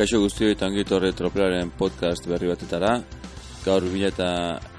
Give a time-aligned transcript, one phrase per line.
[0.00, 2.94] Kaixo guztio eta ongitorre tropelaren podcast berri batetara.
[3.66, 4.28] Gaur bila eta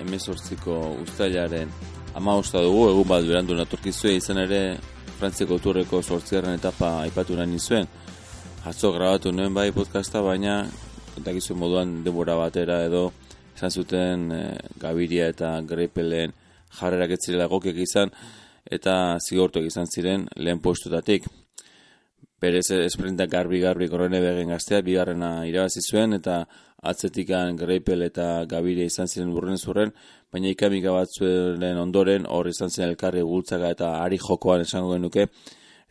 [0.01, 1.69] emezortziko ustailaren
[2.17, 4.79] ama dugu, egun bat berandu naturkizue izan ere
[5.19, 7.85] Frantziko turreko sortziaren etapa aipatu nahi nizuen.
[8.65, 10.65] Hatzo grabatu nuen bai podcasta, baina
[11.13, 13.11] kontakizuen moduan denbora batera edo
[13.55, 16.33] izan zuten e, Gaviria eta Greipelen
[16.79, 18.09] jarrerak etzirela gokek izan
[18.65, 21.29] eta zigortuak izan ziren lehen postutatik
[22.41, 26.41] berez esprintak garbi-garbi korone begen gaztea, bigarrena irabazi zuen, eta
[26.91, 29.91] atzetikan greipel eta gabiria izan ziren burren zurren,
[30.33, 35.27] baina ikamika bat zuen ondoren, hor izan zen elkarri gultzaka eta ari jokoan esango genuke,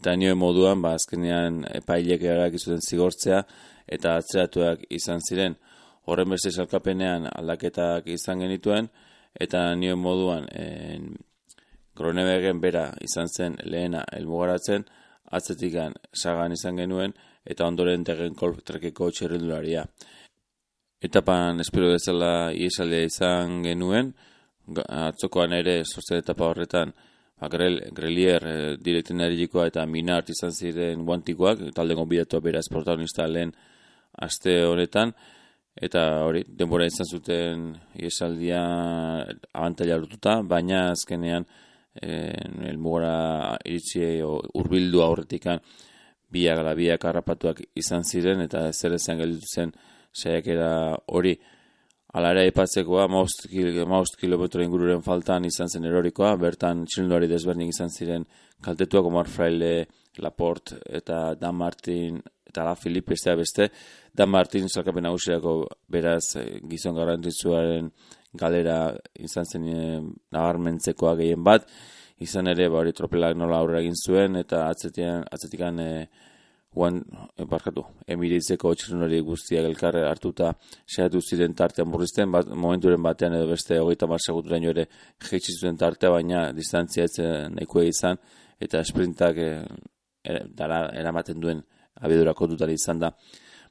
[0.01, 3.45] eta nioen moduan, ba, azkenean epailek erak izuten zigortzea,
[3.87, 5.55] eta atzeratuak izan ziren,
[6.11, 8.89] horren beste salkapenean aldaketak izan genituen,
[9.39, 11.13] eta nioen moduan, en,
[12.01, 14.87] Kronebegen bera izan zen lehena elmugaratzen,
[15.31, 17.15] atzetikan sagan izan genuen
[17.45, 19.85] eta ondoren tegen golf trekeko txerrendularia.
[21.01, 24.13] Etapan espero dezala iesaldea izan genuen,
[24.77, 26.93] atzokoan ere sortzen etapa horretan
[27.41, 33.27] ba, grel, Grelier e, eh, direkten eta Minart izan ziren guantikoak, talde gonbidatu beraz protagonista
[33.27, 33.53] lehen
[34.13, 35.13] aste honetan,
[35.75, 38.61] eta hori, denbora izan zuten iesaldia
[39.55, 41.47] abantaila lututa, baina azkenean
[42.01, 45.61] en el mugara iritsi hurbildu aurretikan
[46.31, 49.73] biak ala biak harrapatuak izan ziren eta zer esan gelditu zen
[50.13, 50.71] saiakera
[51.07, 51.39] hori
[52.11, 53.45] Ala ere aipatzekoa, maust,
[54.19, 58.25] kilometro ingururen faltan izan zen erorikoa, bertan txilunduari desbernik izan ziren
[58.67, 59.87] kaltetuak, Omar Fraile,
[60.19, 62.19] Laporte eta Dan Martin
[62.51, 63.69] eta La Filipe beste.
[64.13, 67.93] Dan Martin salkapen nagusiako beraz eh, gizon garantitzuaren
[68.33, 70.01] galera izan zen e,
[70.33, 71.67] nabarmentzekoa gehien bat,
[72.23, 75.89] izan ere ba, hori tropelak nola aurre egin zuen, eta atzetian, atzetikan e,
[76.75, 77.01] guan,
[77.35, 80.53] e, barkatu, emiritzeko hori guztiak elkarre hartuta
[80.87, 84.87] sehatu ziren tartean murrizten, bat, momenturen batean edo beste hogeita marseguturaino ere
[85.31, 88.23] jeitsi zuen tartea, baina distantzia ez nahikoa izan,
[88.61, 89.53] eta sprintak e,
[90.55, 91.63] dara eramaten duen
[92.01, 93.11] abidurako dutari izan da,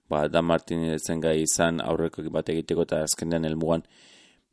[0.10, 3.86] ba, Dan Martin zen gai izan aurreko bat egiteko eta azkenean elmugan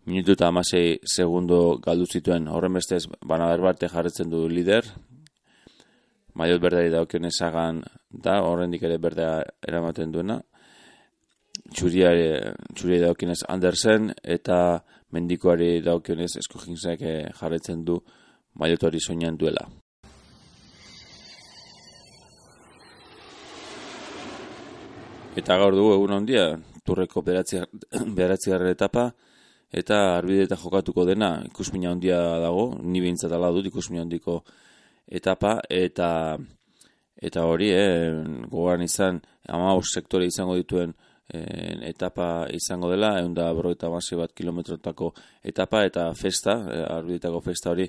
[0.06, 2.48] minutu eta amasei segundo galdu zituen.
[2.48, 4.84] Horren bestez banader barte jarretzen du lider.
[6.34, 10.40] Maiot berdari daukion esagan da horrendik ere berdea eramaten duena.
[11.74, 12.28] Txuriari,
[12.76, 17.02] txuriari daukionez Andersen eta mendikoari daukionez esko jintzak
[17.40, 17.98] jarretzen du
[18.54, 19.66] maiotori soinan duela.
[25.36, 26.44] Eta gaur dugu egun handia,
[26.86, 27.58] turreko beratzi,
[28.18, 29.10] beratzi etapa,
[29.72, 34.42] eta arbide eta jokatuko dena ikusmina handia dago, ni behintzat ala dut ikusmina handiko
[35.06, 36.38] etapa, eta
[37.16, 38.12] eta hori, eh,
[38.50, 40.92] gogoan izan, ama sektore izango dituen
[41.32, 45.12] eh, etapa izango dela, egun da brogeita bat kilometrotako
[45.42, 47.88] etapa, eta festa, eh, arbidetako festa hori,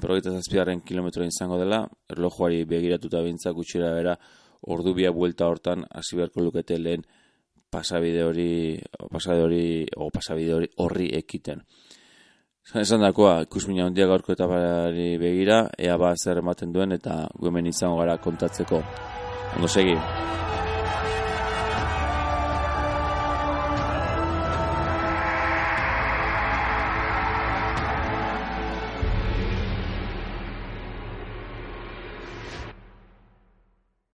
[0.00, 4.16] brogeita zazpigarren kilometro izango dela, erlojuari begiratuta bintzak gutxera bera,
[4.62, 7.04] ordu bia buelta hortan, hasi beharko lukete lehen,
[7.72, 8.78] pasabide hori
[9.10, 9.64] pasabide hori
[9.96, 11.64] o pasabide hori horri ekiten.
[12.78, 17.98] Esan dakoa, ikusmina hondia gaurko eta begira, ea ba zer ematen duen eta guemen izango
[17.98, 18.82] gara kontatzeko.
[19.56, 19.96] Ondo segi.